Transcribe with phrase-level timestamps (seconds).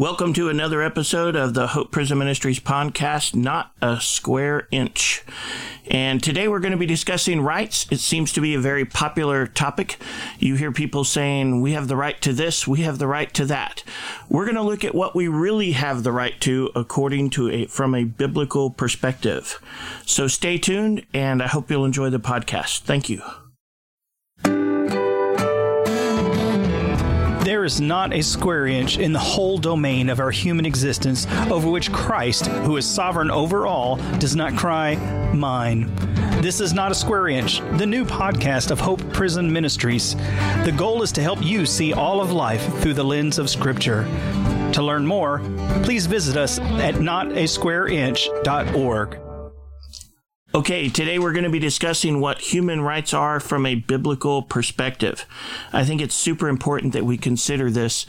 [0.00, 5.22] Welcome to another episode of the Hope Prison Ministries podcast, Not a Square Inch.
[5.88, 7.86] And today we're going to be discussing rights.
[7.90, 9.98] It seems to be a very popular topic.
[10.38, 13.44] You hear people saying, we have the right to this, we have the right to
[13.44, 13.84] that.
[14.30, 17.66] We're going to look at what we really have the right to according to a,
[17.66, 19.60] from a biblical perspective.
[20.06, 22.84] So stay tuned and I hope you'll enjoy the podcast.
[22.84, 23.22] Thank you.
[27.70, 31.92] Is not a square inch in the whole domain of our human existence over which
[31.92, 34.96] Christ, who is sovereign over all, does not cry,
[35.32, 35.94] Mine.
[36.42, 40.16] This is not a square inch, the new podcast of Hope Prison Ministries.
[40.64, 44.02] The goal is to help you see all of life through the lens of Scripture.
[44.72, 45.38] To learn more,
[45.84, 49.29] please visit us at notasquareinch.org.
[50.52, 55.24] Okay, today we're going to be discussing what human rights are from a biblical perspective.
[55.72, 58.04] I think it's super important that we consider this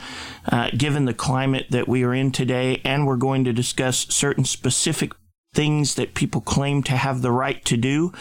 [0.52, 4.44] uh, given the climate that we are in today, and we're going to discuss certain
[4.44, 5.12] specific
[5.53, 8.12] things that people claim to have the right to do,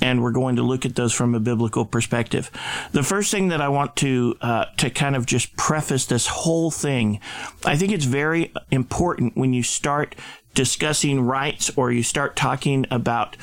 [0.00, 2.50] and we're going to look at those from a biblical perspective.
[2.92, 6.70] The first thing that I want to uh, to kind of just preface this whole
[6.70, 7.20] thing,
[7.66, 10.14] I think it's very important when you start
[10.54, 13.36] discussing rights or you start talking about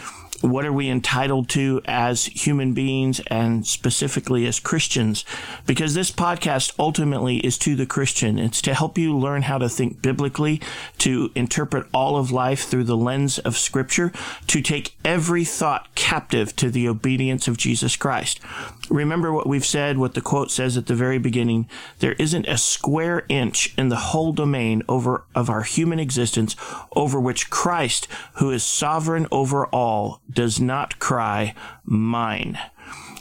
[0.44, 5.24] what are we entitled to as human beings and specifically as Christians?
[5.66, 8.38] Because this podcast ultimately is to the Christian.
[8.38, 10.62] It's to help you learn how to think biblically,
[10.98, 14.12] to interpret all of life through the lens of scripture,
[14.48, 18.42] to take every thought captive to the obedience of Jesus Christ.
[18.90, 21.70] Remember what we've said, what the quote says at the very beginning.
[22.00, 26.56] There isn't a square inch in the whole domain over of our human existence
[26.96, 32.60] over which Christ, who is sovereign over all, does not cry, mine.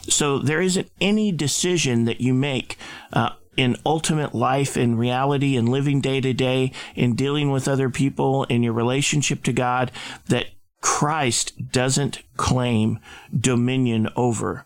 [0.09, 2.77] So there isn't any decision that you make
[3.13, 7.89] uh, in ultimate life, in reality, in living day to day, in dealing with other
[7.89, 9.91] people, in your relationship to God,
[10.27, 10.47] that
[10.81, 12.99] Christ doesn't claim
[13.37, 14.65] dominion over.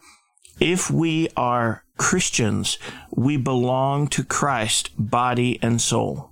[0.60, 2.78] If we are Christians,
[3.12, 6.32] we belong to Christ, body and soul.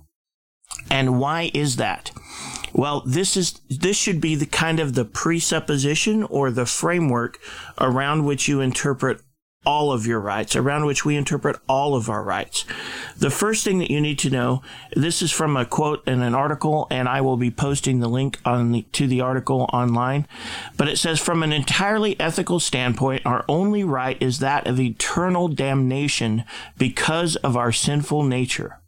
[0.90, 2.10] And why is that?
[2.72, 7.40] Well, this is this should be the kind of the presupposition or the framework
[7.80, 9.22] around which you interpret
[9.66, 12.64] all of your rights, around which we interpret all of our rights.
[13.18, 14.62] The first thing that you need to know,
[14.94, 18.38] this is from a quote in an article, and I will be posting the link
[18.44, 20.26] on the, to the article online.
[20.76, 25.48] But it says, from an entirely ethical standpoint, our only right is that of eternal
[25.48, 26.44] damnation
[26.78, 28.80] because of our sinful nature.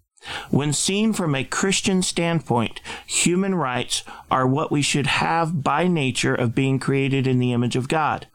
[0.50, 6.34] When seen from a Christian standpoint, human rights are what we should have by nature
[6.34, 8.26] of being created in the image of God.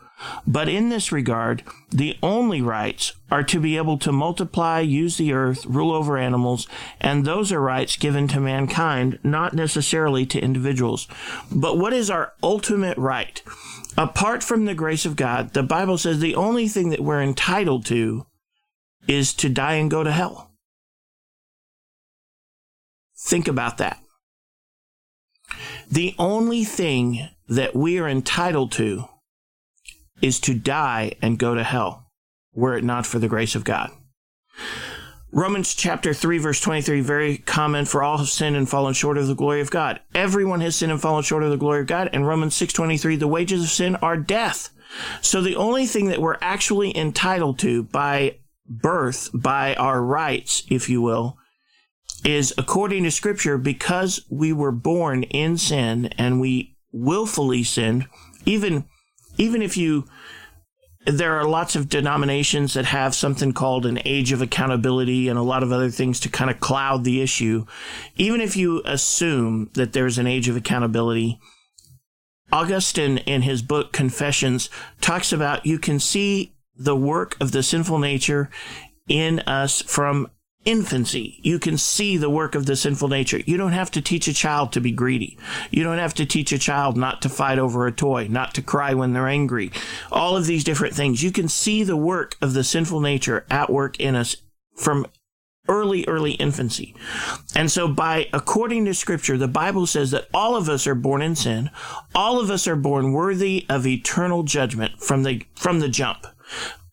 [0.45, 5.33] But in this regard, the only rights are to be able to multiply, use the
[5.33, 6.67] earth, rule over animals,
[6.99, 11.07] and those are rights given to mankind, not necessarily to individuals.
[11.51, 13.41] But what is our ultimate right?
[13.97, 17.85] Apart from the grace of God, the Bible says the only thing that we're entitled
[17.87, 18.25] to
[19.07, 20.51] is to die and go to hell.
[23.17, 23.99] Think about that.
[25.89, 29.07] The only thing that we are entitled to
[30.21, 32.11] is to die and go to hell,
[32.53, 33.91] were it not for the grace of God.
[35.31, 39.27] Romans chapter 3 verse 23, very common for all have sinned and fallen short of
[39.27, 39.99] the glory of God.
[40.13, 42.09] Everyone has sinned and fallen short of the glory of God.
[42.13, 44.69] And Romans 6.23, the wages of sin are death.
[45.21, 48.37] So the only thing that we're actually entitled to by
[48.67, 51.37] birth, by our rights, if you will,
[52.23, 58.07] is according to scripture, because we were born in sin and we willfully sinned,
[58.45, 58.85] even,
[59.37, 60.05] even if you,
[61.05, 65.43] there are lots of denominations that have something called an age of accountability and a
[65.43, 67.65] lot of other things to kind of cloud the issue.
[68.15, 71.39] Even if you assume that there's an age of accountability,
[72.51, 74.69] Augustine in his book Confessions
[75.01, 78.49] talks about you can see the work of the sinful nature
[79.07, 80.29] in us from
[80.65, 81.39] infancy.
[81.41, 83.41] You can see the work of the sinful nature.
[83.45, 85.37] You don't have to teach a child to be greedy.
[85.71, 88.61] You don't have to teach a child not to fight over a toy, not to
[88.61, 89.71] cry when they're angry.
[90.11, 91.23] All of these different things.
[91.23, 94.37] You can see the work of the sinful nature at work in us
[94.75, 95.05] from
[95.67, 96.95] early, early infancy.
[97.55, 101.21] And so by, according to scripture, the Bible says that all of us are born
[101.21, 101.69] in sin.
[102.13, 106.25] All of us are born worthy of eternal judgment from the, from the jump.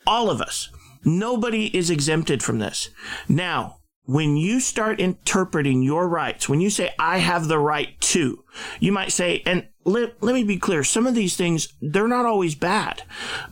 [0.06, 0.70] All of us.
[1.04, 2.90] Nobody is exempted from this.
[3.28, 8.44] Now, when you start interpreting your rights, when you say, I have the right to,
[8.80, 12.26] you might say, and let, let me be clear, some of these things, they're not
[12.26, 13.02] always bad,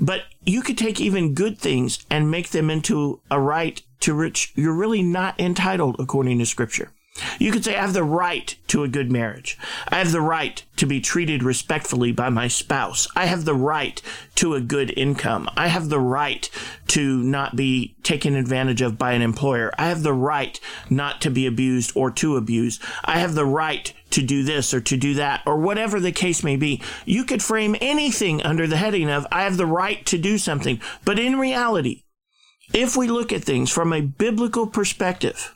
[0.01, 4.53] but you could take even good things and make them into a right to which
[4.57, 6.93] you're really not entitled according to scripture.
[7.39, 9.59] You could say, I have the right to a good marriage.
[9.89, 13.09] I have the right to be treated respectfully by my spouse.
[13.17, 14.01] I have the right
[14.37, 15.49] to a good income.
[15.57, 16.49] I have the right
[16.89, 19.73] to not be taken advantage of by an employer.
[19.79, 22.79] I have the right not to be abused or to abuse.
[23.05, 26.43] I have the right to do this or to do that or whatever the case
[26.43, 26.81] may be.
[27.05, 30.81] You could frame anything under the heading of, I have the right to do something.
[31.05, 32.05] But in reality,
[32.73, 35.55] if we look at things from a biblical perspective,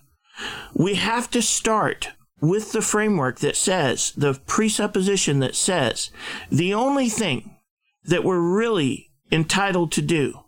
[0.75, 2.11] we have to start
[2.41, 6.11] with the framework that says, the presupposition that says,
[6.51, 7.57] the only thing
[8.05, 10.41] that we're really entitled to do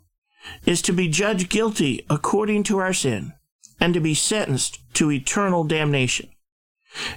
[0.66, 3.32] is to be judged guilty according to our sin
[3.80, 6.28] and to be sentenced to eternal damnation.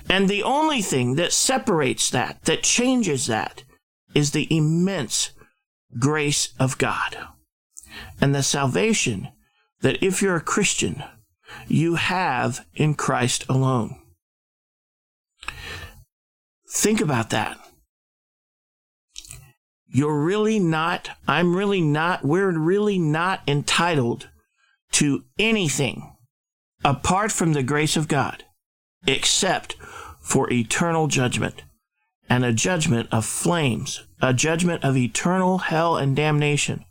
[0.09, 3.63] And the only thing that separates that, that changes that,
[4.13, 5.31] is the immense
[5.99, 7.17] grace of God
[8.19, 9.29] and the salvation
[9.81, 11.03] that if you're a Christian,
[11.67, 13.99] you have in Christ alone.
[16.69, 17.57] Think about that.
[19.87, 24.29] You're really not, I'm really not, we're really not entitled
[24.93, 26.13] to anything
[26.83, 28.43] apart from the grace of God,
[29.05, 29.75] except
[30.19, 31.63] for eternal judgment
[32.29, 36.83] and a judgment of flames, a judgment of eternal hell and damnation,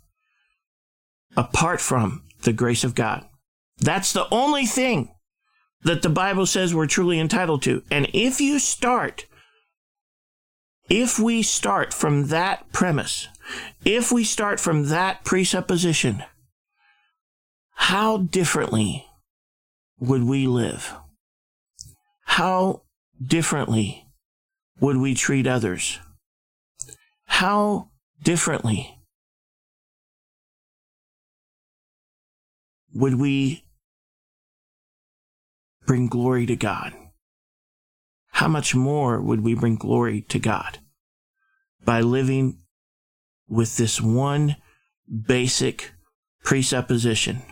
[1.36, 3.24] apart from the grace of God.
[3.78, 5.10] That's the only thing
[5.82, 7.82] that the Bible says we're truly entitled to.
[7.90, 9.26] And if you start,
[10.88, 13.28] if we start from that premise,
[13.84, 16.24] if we start from that presupposition,
[17.74, 19.06] how differently
[20.00, 20.94] would we live?
[22.24, 22.82] How
[23.22, 24.06] differently
[24.80, 26.00] would we treat others?
[27.26, 27.90] How
[28.22, 28.98] differently
[32.92, 33.65] would we
[35.86, 36.92] bring glory to God?
[38.32, 40.78] How much more would we bring glory to God
[41.84, 42.60] by living
[43.48, 44.56] with this one
[45.08, 45.92] basic
[46.44, 47.42] presupposition?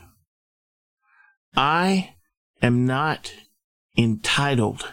[1.57, 2.17] I
[2.61, 3.33] am not
[3.97, 4.93] entitled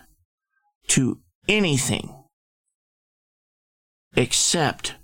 [0.90, 2.24] to anything
[4.16, 4.96] except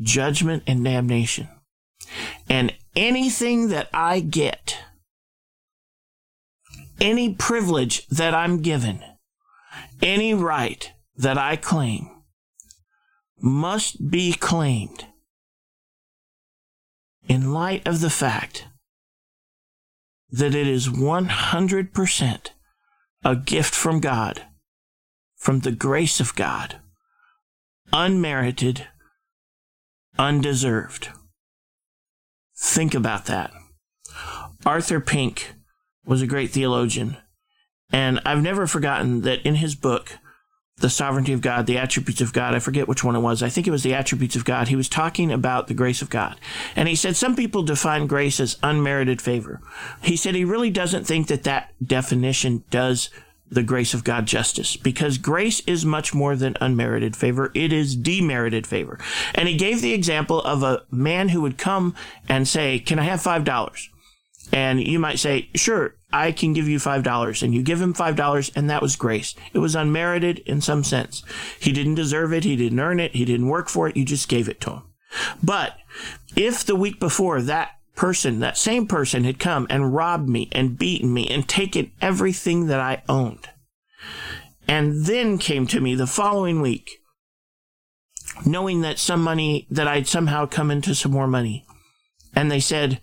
[0.00, 1.48] judgment and damnation.
[2.48, 4.78] And anything that I get
[7.00, 9.02] any privilege that I'm given,
[10.02, 12.10] any right that I claim,
[13.40, 15.06] must be claimed
[17.28, 18.66] in light of the fact
[20.30, 22.46] that it is 100%
[23.24, 24.42] a gift from God,
[25.36, 26.80] from the grace of God,
[27.92, 28.86] unmerited,
[30.18, 31.08] undeserved.
[32.56, 33.52] Think about that.
[34.66, 35.54] Arthur Pink
[36.04, 37.16] was a great theologian.
[37.92, 40.18] And I've never forgotten that in his book,
[40.78, 43.42] The Sovereignty of God, The Attributes of God, I forget which one it was.
[43.42, 44.68] I think it was The Attributes of God.
[44.68, 46.36] He was talking about the grace of God.
[46.76, 49.60] And he said some people define grace as unmerited favor.
[50.02, 53.10] He said he really doesn't think that that definition does
[53.50, 57.50] the grace of God justice because grace is much more than unmerited favor.
[57.54, 58.98] It is demerited favor.
[59.34, 61.94] And he gave the example of a man who would come
[62.28, 63.88] and say, Can I have $5?
[64.52, 67.42] And you might say, Sure, I can give you $5.
[67.42, 69.34] And you give him $5, and that was grace.
[69.52, 71.22] It was unmerited in some sense.
[71.58, 72.44] He didn't deserve it.
[72.44, 73.14] He didn't earn it.
[73.14, 73.96] He didn't work for it.
[73.96, 74.82] You just gave it to him.
[75.42, 75.76] But
[76.36, 80.78] if the week before that person, that same person had come and robbed me and
[80.78, 83.48] beaten me and taken everything that I owned,
[84.66, 86.88] and then came to me the following week,
[88.46, 91.66] knowing that some money, that I'd somehow come into some more money,
[92.34, 93.00] and they said,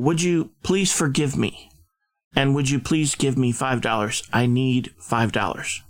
[0.00, 1.70] Would you please forgive me?
[2.34, 4.28] And would you please give me $5?
[4.32, 5.80] I need $5.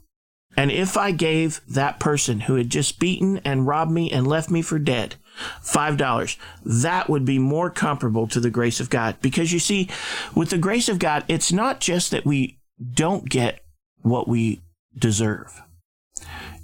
[0.56, 4.50] And if I gave that person who had just beaten and robbed me and left
[4.50, 5.14] me for dead
[5.62, 9.16] $5, that would be more comparable to the grace of God.
[9.20, 9.88] Because you see,
[10.34, 12.58] with the grace of God, it's not just that we
[12.92, 13.62] don't get
[14.02, 14.60] what we
[14.98, 15.62] deserve,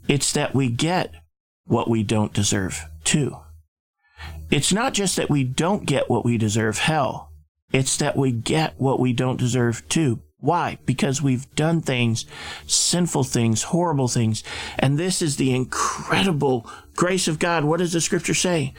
[0.09, 1.15] it's that we get
[1.65, 3.37] what we don't deserve too.
[4.51, 7.31] It's not just that we don't get what we deserve, hell.
[7.73, 10.23] It's that we get what we don't deserve too.
[10.39, 10.79] Why?
[10.87, 12.27] Because we've done things,
[12.67, 14.45] sinful things, horrible things.
[14.79, 17.65] And this is the incredible grace of God.
[17.65, 18.75] What does the scripture say?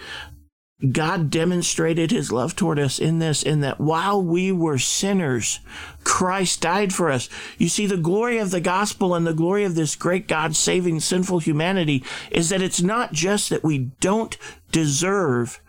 [0.91, 5.60] God demonstrated his love toward us in this, in that while we were sinners,
[6.03, 7.29] Christ died for us.
[7.58, 11.00] You see, the glory of the gospel and the glory of this great God saving
[11.00, 14.38] sinful humanity is that it's not just that we don't
[14.72, 15.60] deserve,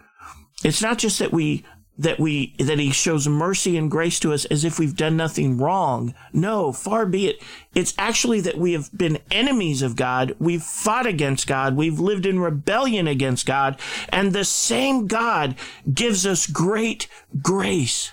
[0.63, 1.65] it's not just that we
[1.99, 5.59] that we that he shows mercy and grace to us as if we've done nothing
[5.59, 6.15] wrong.
[6.33, 7.43] No, far be it.
[7.75, 10.35] It's actually that we have been enemies of God.
[10.39, 11.77] We've fought against God.
[11.77, 13.79] We've lived in rebellion against God.
[14.11, 15.57] And the same God
[15.93, 17.09] gives us great
[17.43, 18.13] grace.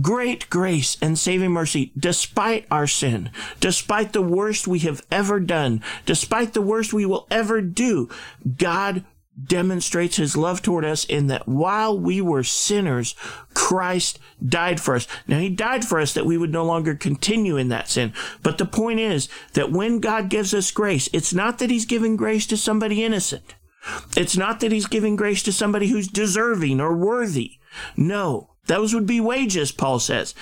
[0.00, 3.30] Great grace and saving mercy despite our sin,
[3.60, 8.08] despite the worst we have ever done, despite the worst we will ever do.
[8.56, 9.04] God
[9.42, 13.14] demonstrates his love toward us in that while we were sinners,
[13.52, 15.08] Christ died for us.
[15.26, 18.12] Now, he died for us that we would no longer continue in that sin.
[18.42, 22.16] But the point is that when God gives us grace, it's not that he's giving
[22.16, 23.54] grace to somebody innocent.
[24.16, 27.58] It's not that he's giving grace to somebody who's deserving or worthy.
[27.96, 30.34] No, those would be wages, Paul says.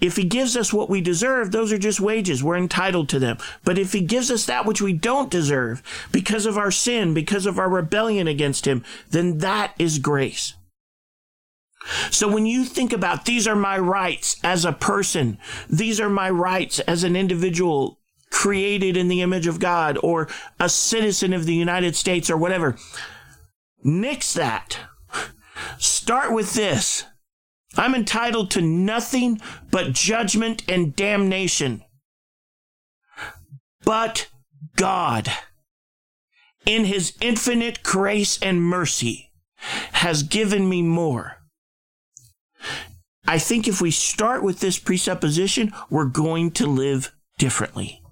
[0.00, 2.42] If he gives us what we deserve, those are just wages.
[2.42, 3.38] We're entitled to them.
[3.64, 5.82] But if he gives us that which we don't deserve
[6.12, 10.54] because of our sin, because of our rebellion against him, then that is grace.
[12.10, 16.30] So when you think about these are my rights as a person, these are my
[16.30, 21.54] rights as an individual created in the image of God or a citizen of the
[21.54, 22.76] United States or whatever,
[23.82, 24.78] nix that.
[25.78, 27.04] Start with this.
[27.76, 29.40] I'm entitled to nothing
[29.70, 31.82] but judgment and damnation.
[33.84, 34.28] But
[34.76, 35.30] God,
[36.66, 39.30] in his infinite grace and mercy,
[39.92, 41.38] has given me more.
[43.26, 48.02] I think if we start with this presupposition, we're going to live differently.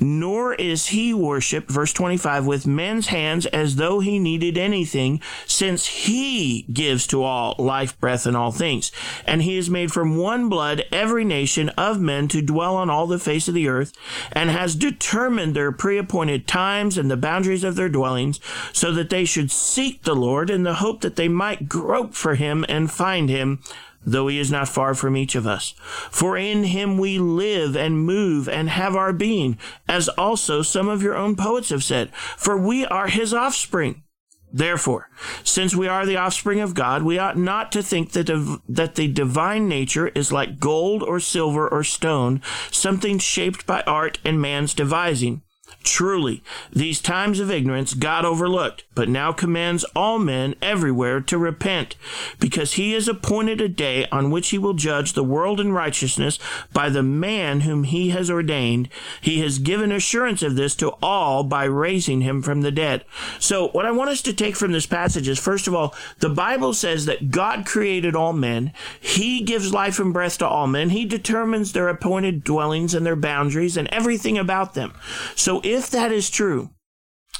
[0.00, 5.86] nor is he worshiped, verse 25, with men's hands as though he needed anything, since
[5.86, 8.92] he gives to all life, breath, and all things.
[9.26, 13.06] And he has made from one blood every nation of men to dwell on all
[13.06, 13.92] the face of the earth,
[14.32, 18.40] and has determined their preappointed times and the boundaries of their dwellings,
[18.72, 22.34] so that they should seek the Lord in the hope that they might grope for
[22.34, 23.60] him and find him
[24.04, 25.74] though he is not far from each of us.
[26.10, 31.02] For in him we live and move and have our being, as also some of
[31.02, 34.02] your own poets have said, for we are his offspring.
[34.50, 35.10] Therefore,
[35.44, 39.08] since we are the offspring of God, we ought not to think that, that the
[39.08, 42.40] divine nature is like gold or silver or stone,
[42.70, 45.42] something shaped by art and man's devising.
[45.84, 46.42] Truly,
[46.72, 51.96] these times of ignorance God overlooked, but now commands all men everywhere to repent,
[52.38, 56.38] because he has appointed a day on which he will judge the world in righteousness
[56.72, 58.88] by the man whom he has ordained.
[59.20, 63.04] He has given assurance of this to all by raising him from the dead.
[63.38, 66.28] So, what I want us to take from this passage is first of all, the
[66.28, 70.90] Bible says that God created all men, he gives life and breath to all men,
[70.90, 74.92] he determines their appointed dwellings and their boundaries and everything about them.
[75.34, 76.70] So, if that is true,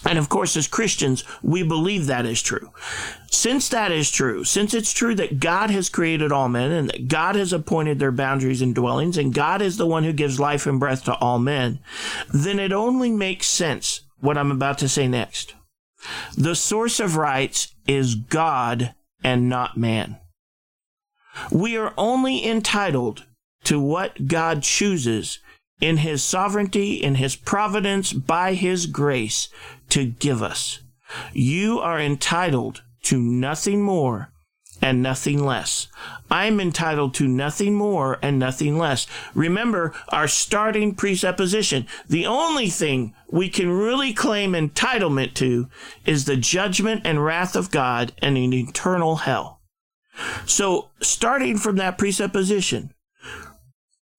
[0.05, 2.71] and of course, as Christians, we believe that is true.
[3.31, 7.09] Since that is true, since it's true that God has created all men and that
[7.09, 10.67] God has appointed their boundaries and dwellings, and God is the one who gives life
[10.67, 11.81] and breath to all men,
[12.33, 15.55] then it only makes sense what I'm about to say next.
[16.37, 18.95] The source of rights is God
[19.25, 20.19] and not man.
[21.51, 23.27] We are only entitled
[23.65, 25.41] to what God chooses
[25.81, 29.49] in his sovereignty, in his providence, by his grace
[29.91, 30.81] to give us.
[31.33, 34.31] You are entitled to nothing more
[34.81, 35.89] and nothing less.
[36.31, 39.07] I'm entitled to nothing more and nothing less.
[39.35, 41.87] Remember our starting presupposition.
[42.09, 45.69] The only thing we can really claim entitlement to
[46.07, 49.61] is the judgment and wrath of God and an eternal hell.
[50.47, 52.93] So, starting from that presupposition,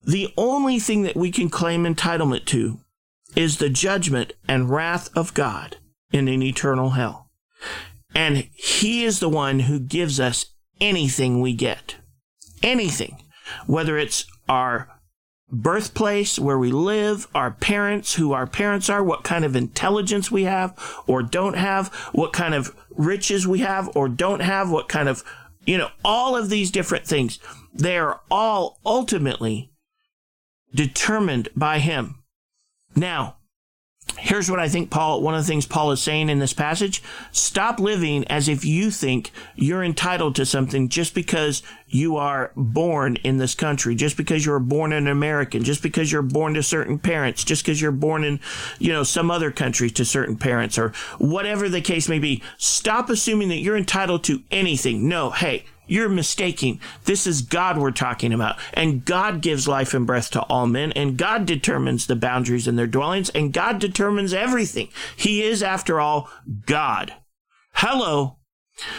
[0.02, 2.80] the only thing that we can claim entitlement to
[3.36, 5.78] is the judgment and wrath of God
[6.12, 7.30] in an eternal hell.
[8.16, 10.48] And He is the one who gives us
[10.82, 11.96] anything we get.
[12.64, 13.24] Anything.
[13.68, 14.90] Whether it's our
[15.52, 20.44] birthplace, where we live, our parents, who our parents are, what kind of intelligence we
[20.44, 20.78] have
[21.08, 25.24] or don't have, what kind of riches we have or don't have, what kind of,
[25.66, 27.40] you know, all of these different things.
[27.74, 29.72] They are all ultimately
[30.74, 32.24] determined by Him.
[32.96, 33.36] Now,
[34.18, 37.04] Here's what I think Paul, one of the things Paul is saying in this passage.
[37.32, 43.16] Stop living as if you think you're entitled to something just because you are born
[43.18, 47.00] in this country, just because you're born an American, just because you're born to certain
[47.00, 48.40] parents, just because you're born in,
[48.78, 52.44] you know, some other country to certain parents or whatever the case may be.
[52.58, 55.08] Stop assuming that you're entitled to anything.
[55.08, 56.80] No, hey, you're mistaking.
[57.06, 58.58] This is God we're talking about.
[58.74, 62.76] And God gives life and breath to all men, and God determines the boundaries in
[62.76, 64.90] their dwellings, and God determines everything.
[65.16, 66.30] He is, after all,
[66.66, 67.14] God.
[67.74, 68.38] Hello.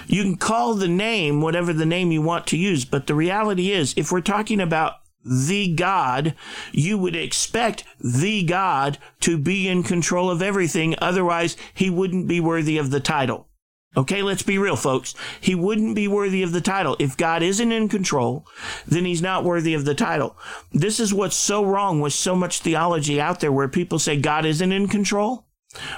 [0.07, 3.71] You can call the name whatever the name you want to use, but the reality
[3.71, 6.35] is, if we're talking about the God,
[6.73, 10.95] you would expect the God to be in control of everything.
[10.99, 13.50] Otherwise, he wouldn't be worthy of the title.
[13.97, 15.17] Okay, let's be real, folks.
[15.41, 16.97] He wouldn't be worthy of the title.
[17.01, 18.47] If God isn't in control,
[18.87, 20.37] then he's not worthy of the title.
[20.73, 24.47] This is what's so wrong with so much theology out there where people say God
[24.47, 25.45] isn't in control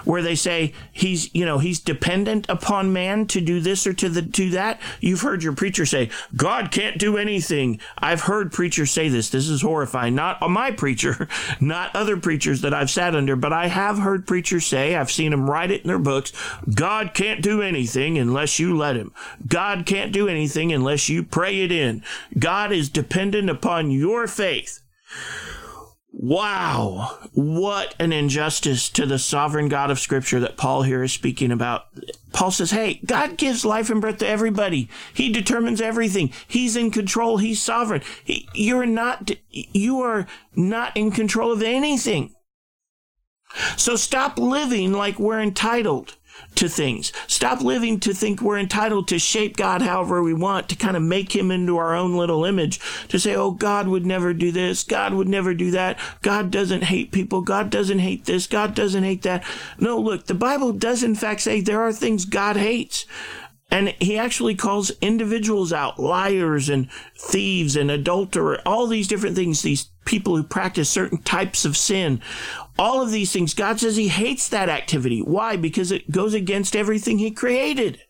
[0.05, 4.09] where they say he's you know he's dependent upon man to do this or to
[4.09, 4.81] the to that.
[5.00, 7.81] You've heard your preacher say god can't do anything.
[7.99, 9.31] I've heard preachers say this.
[9.31, 10.14] This is horrifying.
[10.14, 11.29] Not uh, my preacher
[11.61, 15.31] not other preachers that i've sat under but i have heard preachers say i've seen
[15.31, 16.32] them write it in their books
[16.75, 19.13] god can't do anything unless you let him.
[19.47, 22.02] God can't do anything unless you pray it in.
[22.39, 24.80] God is dependent upon your faith
[26.25, 31.50] Wow, what an injustice to the sovereign God of Scripture that Paul here is speaking
[31.50, 31.87] about.
[32.32, 34.89] Paul says, Hey, God gives life and breath to everybody.
[35.13, 36.32] He determines everything.
[36.47, 37.39] He's in control.
[37.39, 38.02] He's sovereign.
[38.23, 42.37] He, you're not, you are not in control of anything.
[43.76, 46.17] So stop living like we're entitled
[46.54, 47.12] to things.
[47.26, 51.02] Stop living to think we're entitled to shape God however we want, to kind of
[51.02, 54.84] make him into our own little image, to say, oh, God would never do this.
[54.84, 55.99] God would never do that.
[56.21, 57.40] God doesn't hate people.
[57.40, 58.47] God doesn't hate this.
[58.47, 59.45] God doesn't hate that.
[59.78, 63.06] No, look, the Bible does in fact say there are things God hates.
[63.71, 69.62] And he actually calls individuals out, liars and thieves and adulterers, all these different things,
[69.62, 72.21] these people who practice certain types of sin.
[72.78, 75.21] All of these things, God says he hates that activity.
[75.21, 75.56] Why?
[75.56, 78.00] Because it goes against everything he created.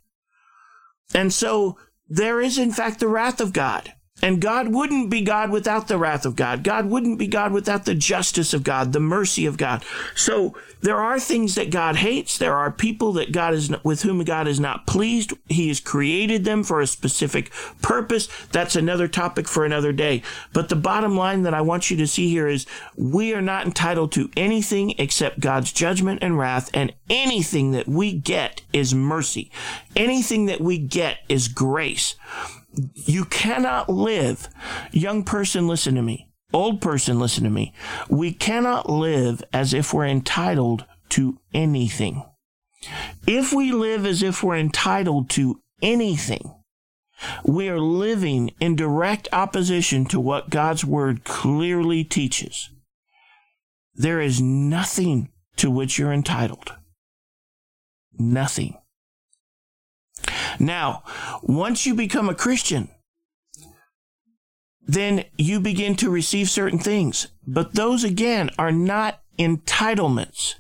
[1.15, 3.93] And so there is, in fact, the wrath of God.
[4.23, 6.63] And God wouldn't be God without the wrath of God.
[6.63, 9.85] God wouldn't be God without the justice of God, the mercy of God.
[10.15, 12.39] So there are things that God hates.
[12.39, 15.33] There are people that God is with whom God is not pleased.
[15.49, 17.51] He has created them for a specific
[17.83, 18.29] purpose.
[18.53, 20.23] That's another topic for another day.
[20.53, 23.67] But the bottom line that I want you to see here is we are not
[23.67, 29.51] entitled to anything except God's judgment and wrath, and anything that we get is mercy.
[29.97, 32.15] Anything that we get is grace
[32.95, 34.49] you cannot live.
[34.91, 36.29] Young person, listen to me.
[36.53, 37.73] Old person, listen to me.
[38.09, 42.25] We cannot live as if we're entitled to anything.
[43.27, 46.55] If we live as if we're entitled to anything,
[47.45, 52.71] we are living in direct opposition to what God's word clearly teaches.
[53.95, 56.75] There is nothing to which you're entitled.
[58.19, 58.77] Nothing.
[60.59, 61.03] Now,
[61.43, 62.89] once you become a Christian,
[64.85, 67.29] then you begin to receive certain things.
[67.47, 70.55] But those again are not entitlements.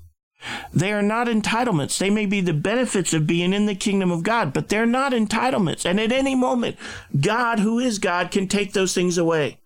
[0.73, 1.99] They are not entitlements.
[1.99, 5.13] They may be the benefits of being in the kingdom of God, but they're not
[5.13, 5.85] entitlements.
[5.85, 6.77] And at any moment,
[7.21, 9.61] God, who is God, can take those things away.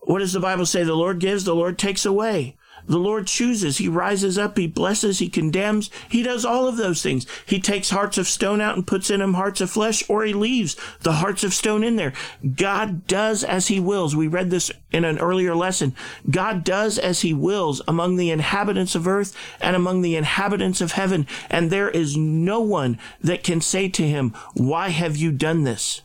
[0.00, 0.84] What does the Bible say?
[0.84, 2.56] The Lord gives, the Lord takes away.
[2.88, 3.78] The Lord chooses.
[3.78, 4.56] He rises up.
[4.56, 5.18] He blesses.
[5.18, 5.90] He condemns.
[6.08, 7.26] He does all of those things.
[7.46, 10.32] He takes hearts of stone out and puts in them hearts of flesh, or he
[10.32, 12.12] leaves the hearts of stone in there.
[12.56, 14.16] God does as he wills.
[14.16, 15.94] We read this in an earlier lesson.
[16.30, 20.92] God does as he wills among the inhabitants of earth and among the inhabitants of
[20.92, 21.26] heaven.
[21.50, 26.02] And there is no one that can say to him, why have you done this?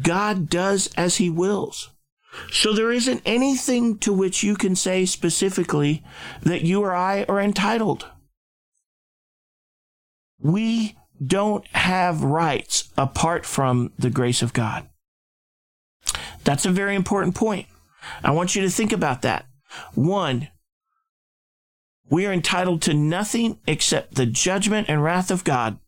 [0.00, 1.91] God does as he wills.
[2.50, 6.02] So there isn't anything to which you can say specifically
[6.42, 8.06] that you or I are entitled.
[10.40, 14.88] We don't have rights apart from the grace of God.
[16.44, 17.66] That's a very important point.
[18.24, 19.46] I want you to think about that.
[19.94, 20.48] One,
[22.10, 25.78] we are entitled to nothing except the judgment and wrath of God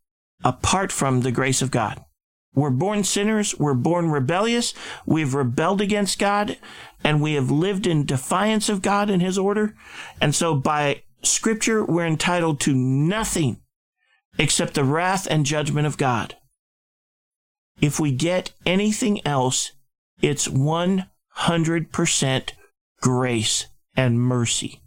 [0.45, 2.05] apart from the grace of God.
[2.55, 3.59] We're born sinners.
[3.59, 4.75] We're born rebellious.
[5.07, 6.59] We've rebelled against God
[7.03, 9.75] and we have lived in defiance of God and his order.
[10.21, 13.61] And so by scripture, we're entitled to nothing
[14.39, 16.37] except the wrath and judgment of God.
[17.81, 19.73] If we get anything else,
[20.23, 22.51] it's 100%
[23.01, 24.81] grace and mercy.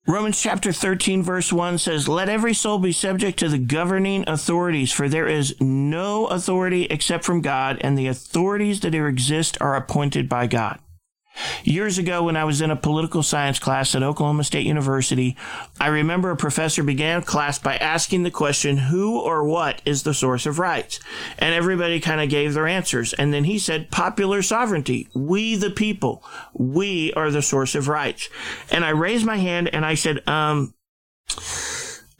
[0.09, 4.91] Romans chapter 13, verse 1 says, Let every soul be subject to the governing authorities,
[4.91, 10.27] for there is no authority except from God, and the authorities that exist are appointed
[10.27, 10.79] by God.
[11.63, 15.35] Years ago, when I was in a political science class at Oklahoma State University,
[15.79, 20.13] I remember a professor began class by asking the question, Who or what is the
[20.13, 20.99] source of rights?
[21.37, 23.13] And everybody kind of gave their answers.
[23.13, 25.07] And then he said, Popular sovereignty.
[25.13, 26.23] We, the people,
[26.53, 28.29] we are the source of rights.
[28.71, 30.73] And I raised my hand and I said, Um,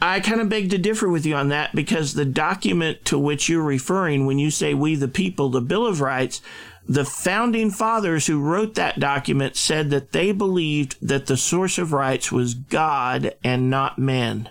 [0.02, 3.50] I kind of beg to differ with you on that because the document to which
[3.50, 6.42] you're referring when you say we the people, the Bill of Rights,
[6.90, 11.94] the founding fathers who wrote that document said that they believed that the source of
[11.94, 14.50] rights was God and not man,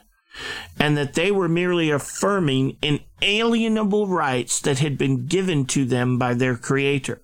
[0.79, 6.33] and that they were merely affirming inalienable rights that had been given to them by
[6.33, 7.21] their creator.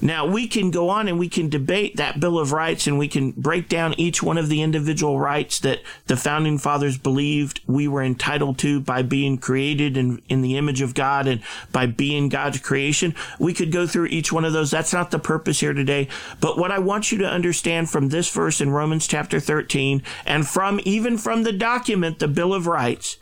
[0.00, 3.08] Now, we can go on and we can debate that Bill of Rights and we
[3.08, 7.88] can break down each one of the individual rights that the founding fathers believed we
[7.88, 12.28] were entitled to by being created in, in the image of God and by being
[12.28, 13.14] God's creation.
[13.38, 14.70] We could go through each one of those.
[14.70, 16.08] That's not the purpose here today.
[16.40, 20.46] But what I want you to understand from this verse in Romans chapter 13 and
[20.46, 23.16] from even from the document, the Bill of Rights,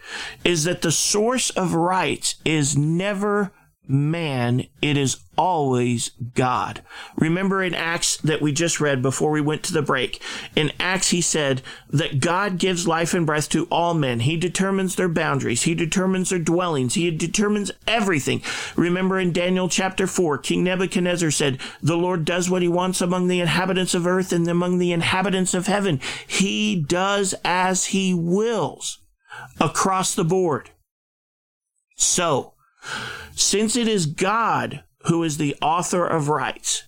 [0.44, 3.52] is that the source of rights is never
[3.90, 6.82] man, it is always God.
[7.16, 10.22] Remember in Acts that we just read before we went to the break.
[10.54, 14.20] In Acts, he said that God gives life and breath to all men.
[14.20, 15.62] He determines their boundaries.
[15.62, 16.94] He determines their dwellings.
[16.94, 18.42] He determines everything.
[18.76, 23.26] Remember in Daniel chapter 4, King Nebuchadnezzar said, The Lord does what he wants among
[23.26, 26.00] the inhabitants of earth and among the inhabitants of heaven.
[26.26, 28.98] He does as he wills
[29.60, 30.70] across the board.
[31.96, 32.54] So,
[33.34, 36.84] since it is God who is the author of rights,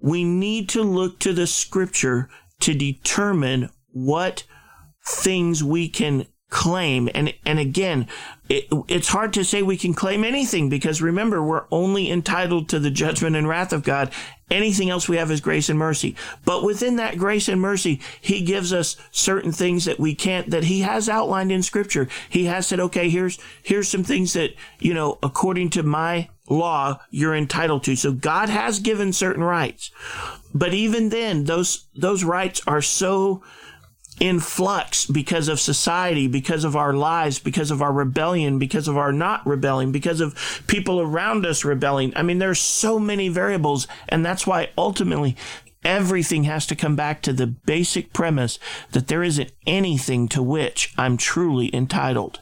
[0.00, 2.28] we need to look to the scripture
[2.60, 4.44] to determine what
[5.04, 7.08] things we can claim.
[7.14, 8.06] And, and again,
[8.48, 12.78] it, it's hard to say we can claim anything because remember, we're only entitled to
[12.78, 14.12] the judgment and wrath of God.
[14.50, 16.16] Anything else we have is grace and mercy.
[16.44, 20.64] But within that grace and mercy, He gives us certain things that we can't, that
[20.64, 22.08] He has outlined in scripture.
[22.28, 26.98] He has said, okay, here's, here's some things that, you know, according to my law,
[27.10, 27.96] you're entitled to.
[27.96, 29.90] So God has given certain rights.
[30.54, 33.42] But even then, those, those rights are so,
[34.20, 38.96] in flux because of society, because of our lives, because of our rebellion, because of
[38.96, 42.12] our not rebelling, because of people around us rebelling.
[42.16, 43.86] I mean, there's so many variables.
[44.08, 45.36] And that's why ultimately
[45.84, 48.58] everything has to come back to the basic premise
[48.92, 52.40] that there isn't anything to which I'm truly entitled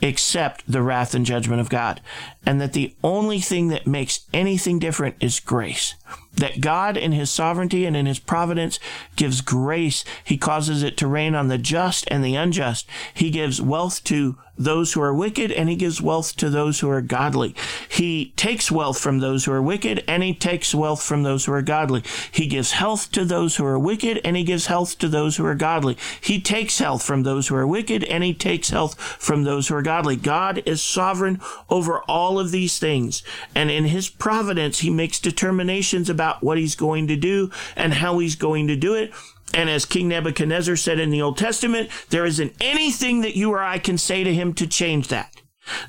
[0.00, 2.00] except the wrath and judgment of God.
[2.44, 5.96] And that the only thing that makes anything different is grace
[6.36, 8.78] that God in his sovereignty and in his providence
[9.16, 10.04] gives grace.
[10.24, 12.88] He causes it to rain on the just and the unjust.
[13.12, 16.88] He gives wealth to those who are wicked and he gives wealth to those who
[16.88, 17.54] are godly.
[17.88, 21.52] He takes wealth from those who are wicked and he takes wealth from those who
[21.52, 22.02] are godly.
[22.32, 25.44] He gives health to those who are wicked and he gives health to those who
[25.44, 25.96] are godly.
[26.20, 29.74] He takes health from those who are wicked and he takes health from those who
[29.74, 30.16] are godly.
[30.16, 33.22] God is sovereign over all of these things.
[33.54, 37.94] And in his providence, he makes determinations about about what he's going to do and
[37.94, 39.12] how he's going to do it.
[39.54, 43.62] And as King Nebuchadnezzar said in the Old Testament, there isn't anything that you or
[43.62, 45.32] I can say to him to change that.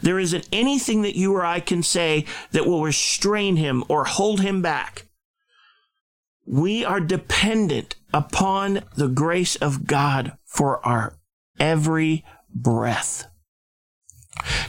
[0.01, 4.41] There isn't anything that you or I can say that will restrain him or hold
[4.41, 5.07] him back.
[6.45, 11.17] We are dependent upon the grace of God for our
[11.59, 12.23] every
[12.53, 13.25] breath.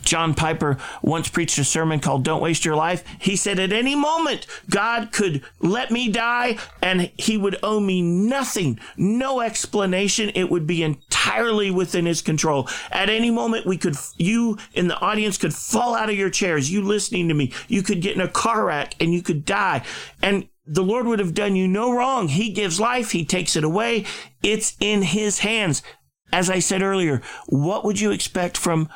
[0.02, 3.04] John Piper once preached a sermon called Don't Waste Your Life.
[3.20, 8.02] He said, At any moment, God could let me die and he would owe me
[8.02, 10.30] nothing, no explanation.
[10.34, 12.68] It would be entirely within his control.
[12.90, 16.70] At any moment, we could, you in the audience could fall out of your chairs,
[16.70, 17.52] you listening to me.
[17.68, 19.82] You could get in a car wreck and you could die.
[20.22, 22.28] And the Lord would have done you no wrong.
[22.28, 24.04] He gives life, He takes it away.
[24.42, 25.82] It's in His hands.
[26.30, 28.88] As I said earlier, what would you expect from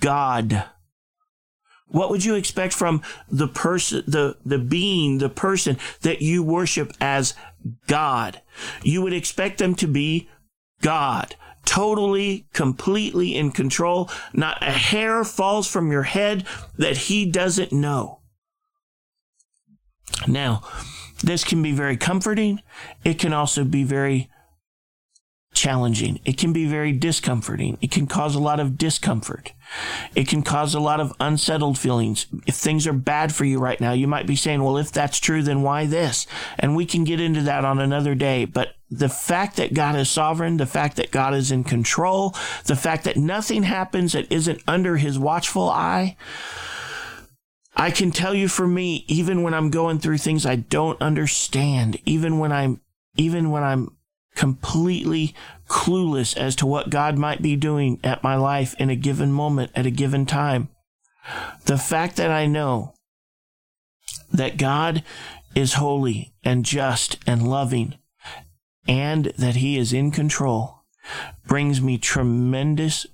[0.00, 0.64] God?
[1.86, 6.92] What would you expect from the person, the, the being, the person that you worship
[7.00, 7.34] as
[7.86, 8.40] God?
[8.82, 10.28] You would expect them to be
[10.80, 14.10] God, totally, completely in control.
[14.32, 18.20] Not a hair falls from your head that he doesn't know.
[20.26, 20.62] Now,
[21.22, 22.60] this can be very comforting.
[23.04, 24.30] It can also be very
[25.54, 26.20] challenging.
[26.24, 27.78] It can be very discomforting.
[27.80, 29.52] It can cause a lot of discomfort.
[30.14, 32.26] It can cause a lot of unsettled feelings.
[32.46, 35.18] If things are bad for you right now, you might be saying, well, if that's
[35.18, 36.26] true, then why this?
[36.58, 38.44] And we can get into that on another day.
[38.44, 42.34] But the fact that God is sovereign, the fact that God is in control,
[42.66, 46.16] the fact that nothing happens that isn't under his watchful eye,
[47.76, 51.98] I can tell you for me, even when I'm going through things I don't understand,
[52.04, 52.80] even when I'm,
[53.16, 53.96] even when I'm
[54.34, 55.34] completely
[55.68, 59.70] clueless as to what God might be doing at my life in a given moment,
[59.74, 60.68] at a given time,
[61.66, 62.94] the fact that I know
[64.32, 65.02] that God
[65.54, 67.94] is holy and just and loving
[68.86, 70.82] and that he is in control
[71.46, 73.06] brings me tremendous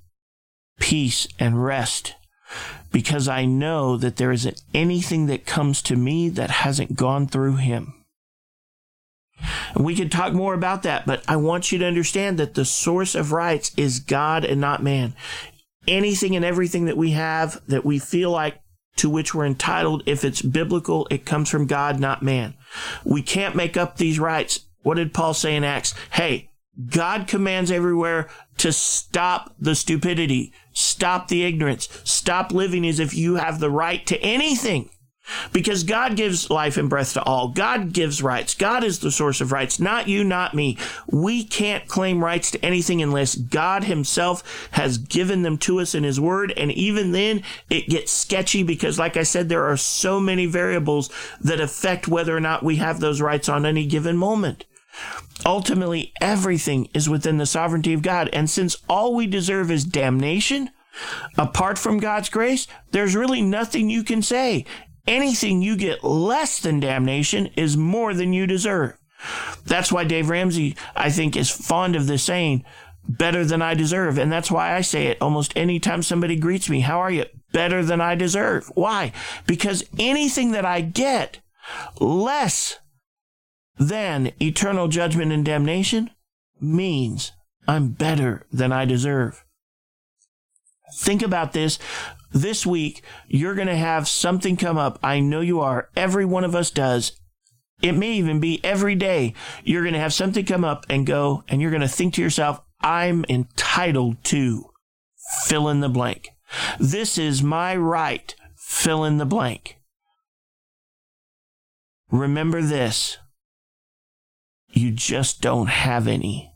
[0.79, 2.15] peace and rest
[2.91, 7.57] because I know that there isn't anything that comes to me that hasn't gone through
[7.57, 7.93] him.
[9.75, 13.15] We could talk more about that, but I want you to understand that the source
[13.15, 15.15] of rights is God and not man.
[15.87, 18.61] Anything and everything that we have that we feel like
[18.97, 22.55] to which we're entitled, if it's biblical, it comes from God, not man.
[23.03, 24.65] We can't make up these rights.
[24.83, 25.93] What did Paul say in Acts?
[26.11, 26.51] Hey,
[26.89, 33.35] God commands everywhere to stop the stupidity, stop the ignorance, stop living as if you
[33.35, 34.89] have the right to anything.
[35.51, 37.49] Because God gives life and breath to all.
[37.49, 38.55] God gives rights.
[38.55, 40.77] God is the source of rights, not you, not me.
[41.07, 46.03] We can't claim rights to anything unless God Himself has given them to us in
[46.03, 46.53] His Word.
[46.55, 51.09] And even then, it gets sketchy because, like I said, there are so many variables
[51.39, 54.65] that affect whether or not we have those rights on any given moment.
[55.45, 58.29] Ultimately, everything is within the sovereignty of God.
[58.33, 60.69] And since all we deserve is damnation,
[61.37, 64.65] apart from God's grace, there's really nothing you can say.
[65.07, 68.97] Anything you get less than damnation is more than you deserve.
[69.65, 72.63] That's why Dave Ramsey, I think, is fond of the saying,
[73.07, 74.17] better than I deserve.
[74.17, 76.81] And that's why I say it almost any time somebody greets me.
[76.81, 77.25] How are you?
[77.51, 78.71] Better than I deserve.
[78.75, 79.11] Why?
[79.45, 81.39] Because anything that I get
[81.99, 82.79] less
[83.77, 86.11] than eternal judgment and damnation
[86.59, 87.31] means
[87.67, 89.43] I'm better than I deserve.
[90.95, 91.79] Think about this.
[92.31, 94.99] This week, you're going to have something come up.
[95.03, 95.89] I know you are.
[95.95, 97.13] Every one of us does.
[97.81, 99.33] It may even be every day.
[99.63, 102.21] You're going to have something come up and go, and you're going to think to
[102.21, 104.69] yourself, I'm entitled to
[105.45, 106.29] fill in the blank.
[106.79, 108.33] This is my right.
[108.55, 109.77] Fill in the blank.
[112.11, 113.17] Remember this
[114.73, 116.50] you just don't have any.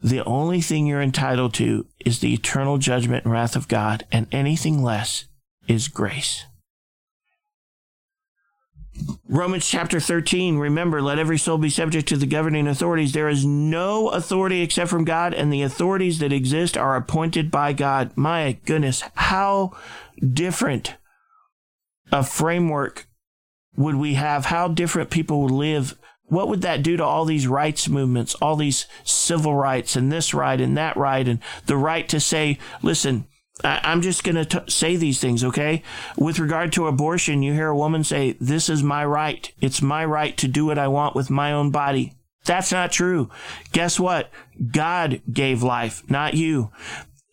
[0.00, 4.26] The only thing you're entitled to is the eternal judgment and wrath of God, and
[4.30, 5.24] anything less
[5.66, 6.44] is grace.
[9.28, 13.12] Romans chapter 13, remember, let every soul be subject to the governing authorities.
[13.12, 17.72] There is no authority except from God, and the authorities that exist are appointed by
[17.72, 18.12] God.
[18.16, 19.76] My goodness, how
[20.18, 20.96] different
[22.10, 23.06] a framework
[23.76, 24.46] would we have?
[24.46, 25.98] How different people would live?
[26.28, 30.34] What would that do to all these rights movements, all these civil rights and this
[30.34, 33.26] right and that right and the right to say, listen,
[33.64, 35.82] I, am just going to say these things, okay?
[36.16, 39.50] With regard to abortion, you hear a woman say, this is my right.
[39.60, 42.14] It's my right to do what I want with my own body.
[42.44, 43.30] That's not true.
[43.72, 44.30] Guess what?
[44.72, 46.70] God gave life, not you.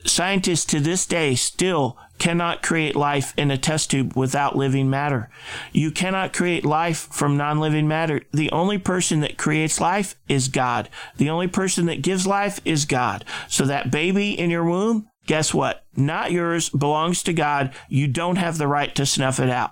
[0.06, 5.30] Scientists to this day still cannot create life in a test tube without living matter.
[5.72, 8.22] You cannot create life from non living matter.
[8.32, 10.90] The only person that creates life is God.
[11.18, 13.26] The only person that gives life is God.
[13.48, 15.86] So that baby in your womb, guess what?
[15.96, 17.74] Not yours, belongs to God.
[17.90, 19.72] You don't have the right to snuff it out.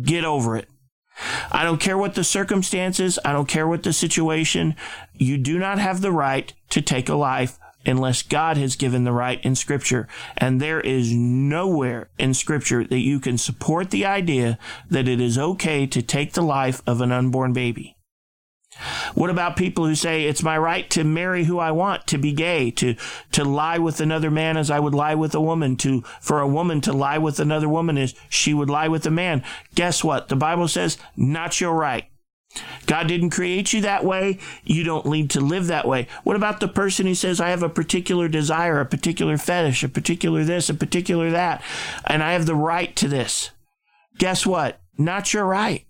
[0.00, 0.68] Get over it.
[1.52, 4.74] I don't care what the circumstances, I don't care what the situation.
[5.12, 9.12] You do not have the right to take a life unless God has given the
[9.12, 10.06] right in Scripture.
[10.36, 14.58] And there is nowhere in Scripture that you can support the idea
[14.90, 17.96] that it is okay to take the life of an unborn baby.
[19.14, 22.32] What about people who say it's my right to marry who I want, to be
[22.32, 22.94] gay, to
[23.32, 26.46] to lie with another man as I would lie with a woman, to for a
[26.46, 29.42] woman to lie with another woman as she would lie with a man?
[29.74, 30.28] Guess what?
[30.28, 32.09] The Bible says not your right.
[32.86, 34.38] God didn't create you that way.
[34.64, 36.08] You don't need to live that way.
[36.24, 39.88] What about the person who says, I have a particular desire, a particular fetish, a
[39.88, 41.62] particular this, a particular that,
[42.06, 43.50] and I have the right to this?
[44.18, 44.80] Guess what?
[44.98, 45.86] Not your right.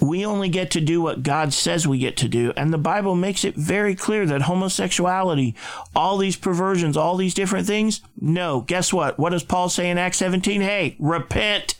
[0.00, 2.52] We only get to do what God says we get to do.
[2.56, 5.54] And the Bible makes it very clear that homosexuality,
[5.94, 8.62] all these perversions, all these different things, no.
[8.62, 9.18] Guess what?
[9.18, 10.62] What does Paul say in Acts 17?
[10.62, 11.76] Hey, repent.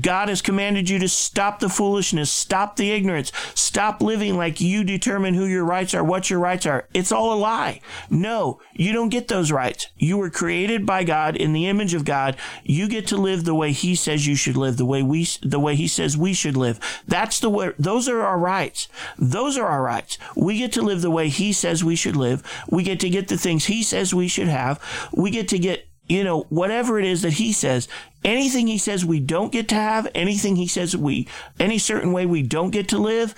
[0.00, 4.82] God has commanded you to stop the foolishness, stop the ignorance, stop living like you
[4.82, 6.88] determine who your rights are, what your rights are.
[6.92, 7.80] It's all a lie.
[8.10, 9.88] No, you don't get those rights.
[9.96, 12.36] You were created by God in the image of God.
[12.64, 15.60] You get to live the way He says you should live, the way we, the
[15.60, 16.80] way He says we should live.
[17.06, 18.88] That's the way, those are our rights.
[19.16, 20.18] Those are our rights.
[20.36, 22.42] We get to live the way He says we should live.
[22.68, 24.80] We get to get the things He says we should have.
[25.12, 27.88] We get to get you know, whatever it is that he says,
[28.24, 32.26] anything he says we don't get to have, anything he says we, any certain way
[32.26, 33.34] we don't get to live,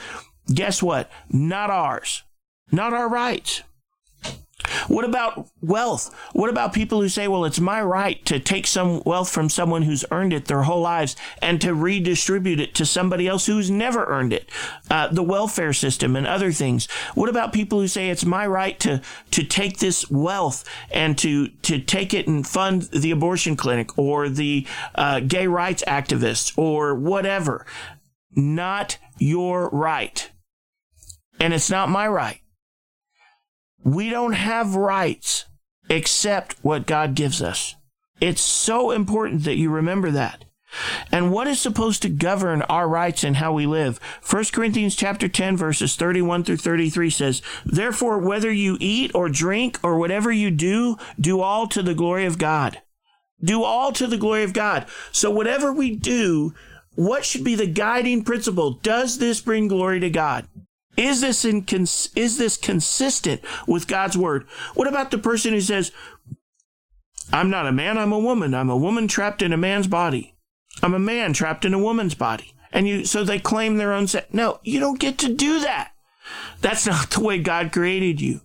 [0.53, 1.11] guess what?
[1.31, 2.23] Not ours.
[2.73, 3.63] Not our rights.
[4.89, 6.15] What about wealth?
[6.33, 9.83] What about people who say, well, it's my right to take some wealth from someone
[9.83, 14.07] who's earned it their whole lives and to redistribute it to somebody else who's never
[14.07, 14.49] earned it?
[14.91, 16.87] Uh, the welfare system and other things.
[17.15, 21.49] What about people who say it's my right to, to take this wealth and to,
[21.49, 26.95] to take it and fund the abortion clinic or the uh, gay rights activists or
[26.95, 27.67] whatever?
[28.35, 30.31] Not your right.
[31.39, 32.41] And it's not my right.
[33.87, 35.45] We don't have rights
[35.89, 37.77] except what God gives us.
[38.21, 40.45] It's so important that you remember that.
[41.13, 44.01] And what is supposed to govern our rights and how we live?
[44.29, 49.79] 1 Corinthians chapter 10 verses 31 through 33 says, Therefore, whether you eat or drink
[49.85, 52.83] or whatever you do, do all to the glory of God.
[53.41, 54.87] Do all to the glory of God.
[55.13, 56.55] So whatever we do,
[56.97, 58.81] what should be the guiding principle?
[58.83, 60.49] Does this bring glory to God?
[60.97, 64.47] Is this in is this consistent with God's word?
[64.75, 65.93] What about the person who says,
[67.33, 68.55] "I'm not a man, I'm a woman.
[68.55, 70.35] I'm a woman trapped in a man's body.
[70.83, 74.07] I'm a man trapped in a woman's body." And you so they claim their own
[74.07, 74.27] sex.
[74.33, 75.93] No, you don't get to do that.
[76.61, 78.41] That's not the way God created you.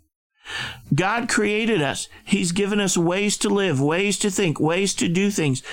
[0.94, 2.10] God created us.
[2.26, 5.64] He's given us ways to live, ways to think, ways to do things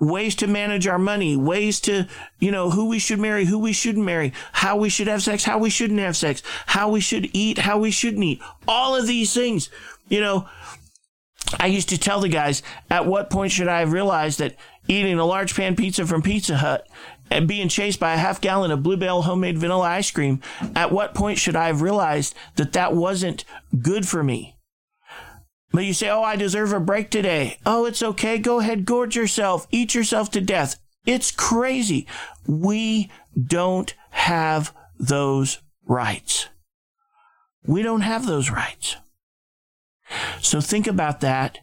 [0.00, 2.06] ways to manage our money, ways to,
[2.40, 5.44] you know, who we should marry, who we shouldn't marry, how we should have sex,
[5.44, 8.42] how we shouldn't have sex, how we should eat, how we shouldn't eat.
[8.66, 9.70] All of these things,
[10.08, 10.48] you know,
[11.60, 14.56] I used to tell the guys, at what point should I have realized that
[14.88, 16.86] eating a large pan pizza from Pizza Hut
[17.30, 20.40] and being chased by a half gallon of Blue Bell homemade vanilla ice cream,
[20.74, 23.44] at what point should I have realized that that wasn't
[23.80, 24.56] good for me?
[25.74, 27.58] But you say, oh, I deserve a break today.
[27.66, 28.38] Oh, it's okay.
[28.38, 30.78] Go ahead, gorge yourself, eat yourself to death.
[31.04, 32.06] It's crazy.
[32.46, 36.48] We don't have those rights.
[37.66, 38.94] We don't have those rights.
[40.40, 41.58] So think about that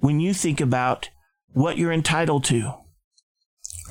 [0.00, 1.08] when you think about
[1.54, 2.74] what you're entitled to.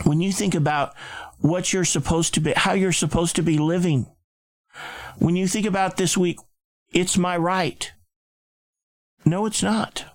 [0.03, 0.93] When you think about
[1.39, 4.05] what you're supposed to be, how you're supposed to be living.
[5.17, 6.37] When you think about this week,
[6.93, 7.91] it's my right.
[9.25, 10.05] No, it's not.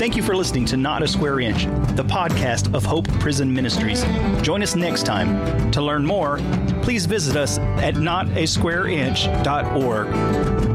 [0.00, 4.02] Thank you for listening to Not a Square Inch, the podcast of Hope Prison Ministries.
[4.42, 5.70] Join us next time.
[5.72, 6.38] To learn more,
[6.82, 10.69] please visit us at notasquareinch.org.